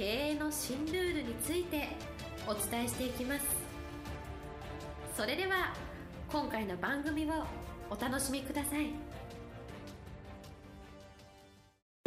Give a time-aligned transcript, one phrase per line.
[0.00, 1.88] 経営の新ルールについて
[2.46, 3.44] お伝えしていきます。
[5.14, 5.74] それでは
[6.32, 7.44] 今回の番組を
[7.90, 9.09] お楽しみください。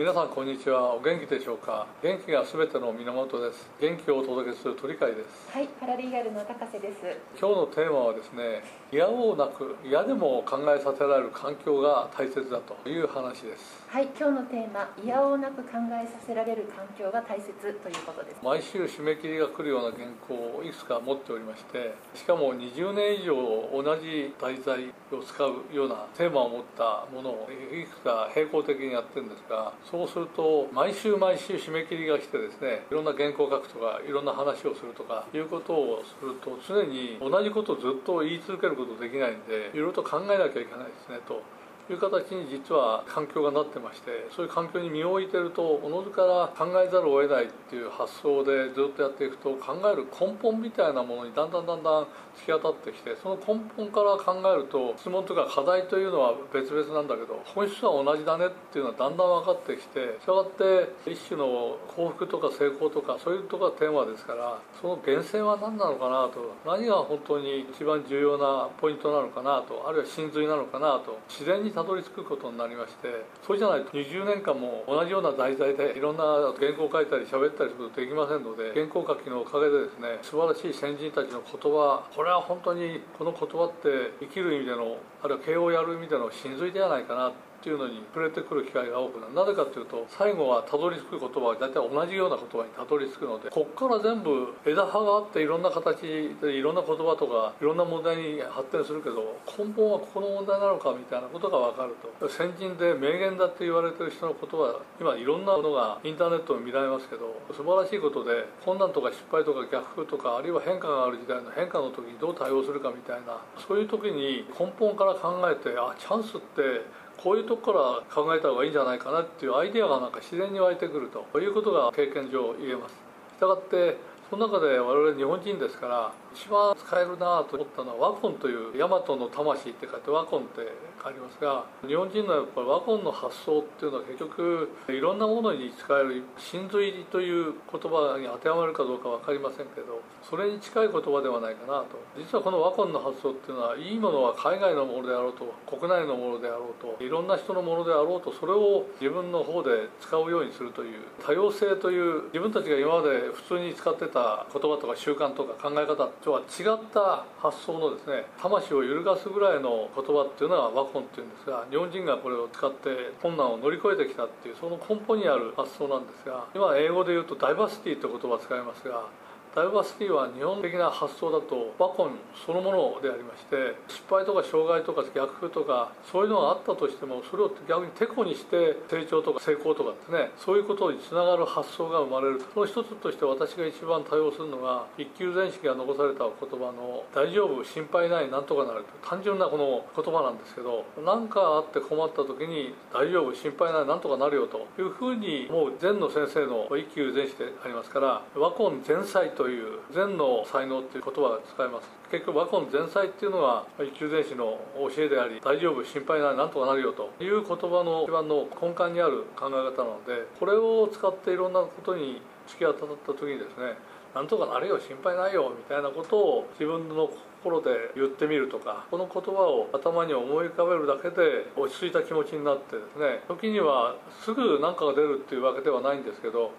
[0.03, 0.95] 皆さんこんにちは。
[0.95, 1.87] お元気でしょうか？
[2.03, 3.69] 元気がすべての源です。
[3.79, 5.47] 元気をお届けする鳥飼です。
[5.49, 6.99] はいパラリーガルの高瀬です。
[7.39, 13.81] 今日のテーマはですね嫌をなく嫌でも考えさせられる環境が大切だという話です。
[13.87, 18.43] はい今日のテーマ嫌をなく考えさせられる環境が大切ということです。
[18.43, 23.33] 毎週締め切りが来るような原稿をいくつか持っておりましてしかも20年以上
[23.71, 41.43] 同じ題材を使うようなテーマを持ったものをいくつか並行的にやってるんですがそうすると毎週毎週締め切りが来てですねいろんな原稿を書くとかいろんな話をするとかいうことをすると常に同じことをずっと言い続けることできないんでいろいろと考えなきゃいけないですねと。
[41.91, 52.03] いう形に実は環境がなってましてそういう環境に身を置いてるとおのずから考えざるを得ないっていう発想でずっとやっていくと考える根本みたいなものにだんだんだんだん
[52.39, 76.23] 突き当たってきてその根本から考えると質問とか課題というのは別々なんだけど本質は同じだねっていうのはだんだん分かってきてしたがって一種の幸福とか成功とかそういうとこがテーマですからその源泉は何なのかなと何が本当に一番重要なポイントなのかなとあるいは真髄なのかなと自然にたどり着くことになりましてそうじゃないと20年間も同じような題材でいろんな
[76.57, 87.33] 原稿を書いたり喋ったりすることできませんので原稿書きのおかげでですね素晴らしい先人たちの言葉これは本当にこの言葉って生きる意味でのあるいは慶応をやる意味での真髄ではないかな
[87.63, 89.33] っていうのに触れてくる機会が多くなる。
[89.33, 96.03] なぜかというと最後はたどり着く言葉は大体同じような言葉にたどり着くのでこっから全部枝葉があっていろんな形
[96.43, 102.27] でいろんな言葉とかいろんな問題に発展するけど根本はここの問題なのかみたいなことが分かると。
[102.27, 122.95] 先人で名言だって言われてる人の言葉今いろんなものがインターネットに見られますけど素晴らしいことで困難とか失敗とか逆風とかあるいは変化がある時代の変化の時にどう対応するかみたいなそういう時に根本から考えてあチャンスってこういうとこから考えた方がいいんじゃないかなっていうアイデアがなんか自然に湧いてくるということが経験上言えます。
[123.37, 123.97] したがって
[124.33, 130.65] その中で我々日本人ですから一番使えるなと思ったのはワコンという大和の魂って書いてワコンって
[131.05, 142.01] ありますが日本人のやっぱりワコンの発想っていうのは結局いろんなものに使える真髄という言葉に当てはまるかどうか分かりませんけどそれに近い言葉ではないかなと。
[142.17, 162.89] 実はこのワコンの発想っていうのはいいものは海外のものであろうと国内のものであろうといろんな人のものであろうとそれを自分の方で使うようにするという多様性という自分たちが今まで普通に使ってた言葉とか習慣とか考え方とは違った発想のですね魂を揺るがすぐらいの言葉っていうのは和魂っていうんですが日本人がこれを使って
[163.21, 169.07] 困難を乗り越えてきたっていうその根本にある発想なんですが今英語で言うとダイバーシティって言葉を使いますが
[169.55, 182.41] ダイバーシティは日本的な発想だとワコンそのものでありまして失敗とか障害とか逆風とかそういうのがあったとしてもそれを逆にてこにして成長とか成功とかですねそういうことにつながる発想が生まれる。
[182.53, 201.91] その一つとして私が一番多用するのが一級前式が残された言葉の「大丈夫心配ないなんとかなる」と単純なこの言葉なんですけど何かあって困った時に「大丈夫心配ないなんとかなるよ」というふうにもう禅の先生の一級前史でありますから和根前菜とという禅の才能っていう言葉が使えます。
[202.09, 204.55] 結局和根前菜っていうのは一級前史の
[204.95, 213.75] 教えであり大丈夫心配ないなんとかなるよという言葉の一番の根幹にある考え方なのでこれを使っていろんなことに突き当たった時にですね
[214.15, 217.09] なんとかなるよ心配ないよみたいなことを自分の
[217.43, 226.51] 心で言ってみるとかこの言葉を頭に思い浮かべるだけで落ち着いた気持ちになってですね時にはすぐ何かが出るっていうわけではないんですけど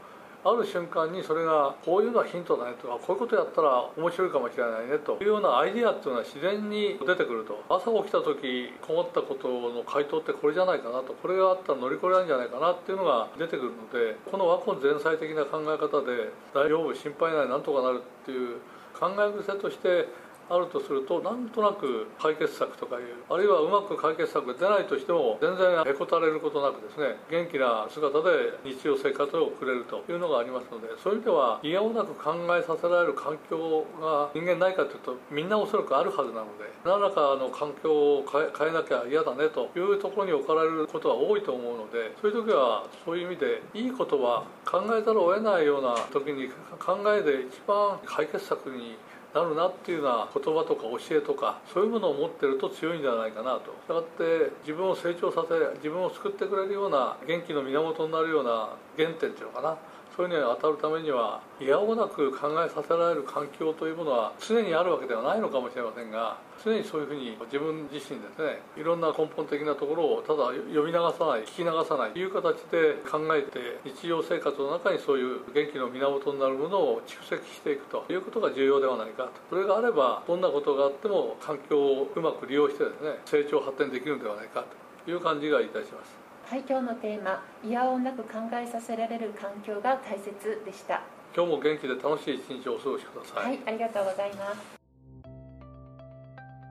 [0.44, 7.64] ある瞬間にそれがこういうのはヒントだねとかこういうことやったら面白いかもしれないねというようなアイディアっていうのは自然に出てくると。
[7.69, 11.14] 朝起きた時困ったことの回答ってこれじゃないかなと。
[11.14, 18.61] これがあったら乗り越えられるんじゃないかなっていうのが出てくるのでこの和根前菜的な考え方で大丈夫心配ないなんとかなるっていう
[18.93, 20.06] 考え癖として
[20.50, 46.49] あるとするとなんとなく解決策とかいうあるいはうまく解決策が出ないとしても全然へこたれることなくですね元気な姿で日常生活を送れるというのがありますのでそういう意味ではいやおなく考えさせられる環境が人間ないかというとみんなおそらくあるはずなので何らかの環境を変えなきゃ嫌だねというところに置かれることは多いと思うのでそういう時はそういう意味でいいことは考えざるを得ないような時に
[46.79, 48.97] 考えで一番解決策に
[49.35, 53.75] なるなっていうような言葉とか教えとかそういうものを持ってると強いんじゃないかなと。
[53.83, 59.77] したがって自分を成長させ自分を救ってくれるような元気の源になるような原点っていうのかな。
[60.16, 84.64] そういうのに当たるためにはいやおなく考えさせられる環境というものは常にあるわけではないのかもしれませんが常にそういうふうに自分自身ですねいろんな根本的なところをただ読み流さない聞き流さないという形で考えて日常生活の中にそういう元気の源になるものを蓄積していくということが重要ではないかとそれがあればどんなことがあっても環境をうまく利用してですね成長発展できるのではないか
[85.05, 86.34] という感じがいたします。
[86.50, 91.00] はい、今日のテーマ「いやおなく考えさせられる環境が大切」でした。
[91.35, 93.44] 今日も元気で楽しい一日をお過ごしください。
[93.44, 94.61] はいありがとうございます。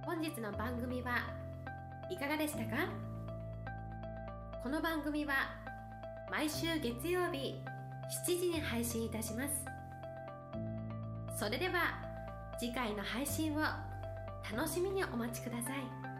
[0.06, 1.18] 本日の番組は
[2.10, 2.88] いかがでしたか？
[4.62, 5.34] この番組は
[6.32, 7.60] 毎週月曜日
[8.26, 9.66] 7時に配信いたします。
[11.38, 11.98] それでは
[12.58, 13.60] 次回の配信を
[14.56, 16.13] 楽しみにお待ちください。